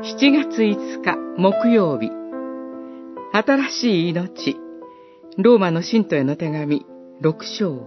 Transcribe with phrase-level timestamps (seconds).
[0.00, 2.08] 7月5日木曜日。
[3.32, 4.56] 新しい命。
[5.38, 6.86] ローマの信徒への手紙
[7.20, 7.84] 6章。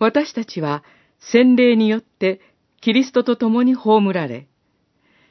[0.00, 0.82] 私たちは
[1.20, 2.40] 洗礼によって
[2.80, 4.48] キリストと共に葬られ、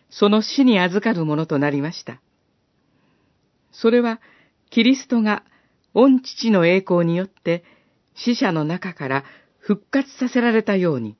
[0.09, 2.21] その死に預かるものとなりました。
[3.73, 4.21] それは、
[4.69, 5.43] キリストが
[5.93, 7.65] 御父の栄光によって
[8.15, 9.25] 死者の中から
[9.65, 11.17] 復活させられたように、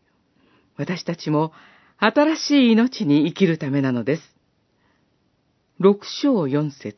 [0.77, 1.51] 私たちも
[1.97, 4.21] 新しい命に生きるためなのです。
[5.79, 6.95] 六章四節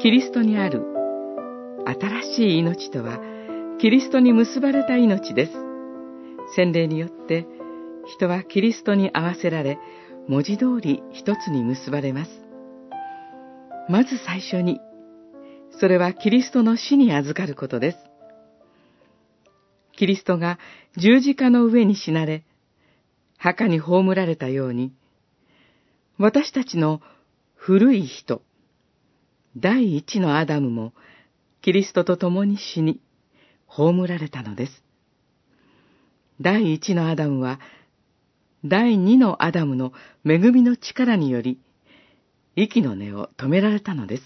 [0.00, 0.82] キリストにある
[1.86, 3.20] 新しい命とは、
[3.78, 5.52] キリストに結ばれた命です。
[6.56, 7.46] 洗礼によって、
[8.06, 9.78] 人はキリストに合わせられ、
[10.26, 12.30] 文字通り一つに結ばれます。
[13.88, 14.80] まず最初に、
[15.78, 17.98] それはキリストの死に預かることです。
[19.92, 20.58] キリストが
[20.96, 22.44] 十字架の上に死なれ、
[23.38, 24.92] 墓に葬られたように、
[26.18, 27.00] 私たちの
[27.54, 28.42] 古い人、
[29.56, 30.92] 第一のアダムも、
[31.62, 33.00] キリストと共に死に、
[33.66, 34.84] 葬られたのです。
[36.40, 37.60] 第一のアダムは、
[38.64, 39.92] 第二のアダムの
[40.24, 41.58] 恵みの力により、
[42.56, 44.22] 息の根を止められたのです。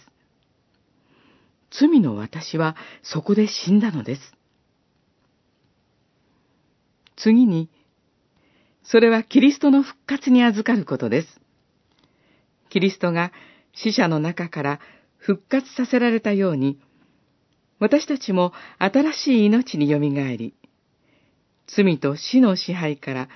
[1.79, 4.21] 罪の私はそこで死んだのです。
[7.17, 7.71] 次に、
[8.83, 11.41] それはキリストの復活に預かることです。
[12.71, 13.33] キリストが
[13.73, 14.81] 死者の中から
[15.17, 16.79] 復活させられたように、
[17.79, 20.55] 私たちも新しい命によみがえり、
[21.67, 23.29] 罪と死の支配から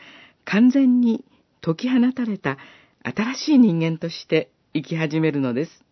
[0.44, 1.24] 完全に
[1.60, 2.58] 解き放たれた
[3.02, 5.87] 新しい人間として生き始めるのです。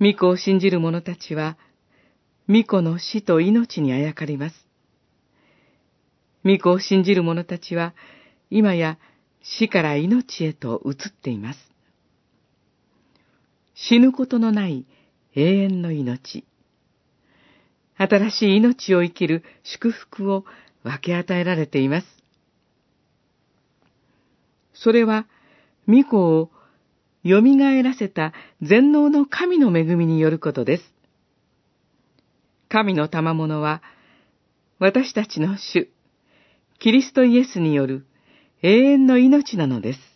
[0.00, 1.58] 巫女を信じる者たちは、
[2.46, 4.66] 巫女の死と命にあやかります。
[6.42, 7.94] 巫女を信じる者たちは、
[8.48, 8.98] 今や
[9.42, 11.58] 死から命へと移っています。
[13.74, 14.86] 死ぬことのない
[15.34, 16.46] 永遠の命。
[17.96, 20.46] 新しい命を生きる祝福を
[20.82, 22.06] 分け与えられています。
[24.72, 25.26] それは、
[25.86, 26.50] 巫女を
[27.24, 27.42] 蘇
[27.82, 28.32] らせた
[28.62, 30.82] 全能の神の恵みによることです。
[32.68, 33.82] 神の賜物は、
[34.78, 35.90] 私たちの主、
[36.78, 38.06] キリストイエスによる
[38.62, 40.09] 永遠の命なのです。